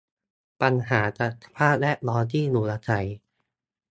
[0.61, 3.07] ปัญหาจากสภาพแวดล้อมที่อยู่อาศัย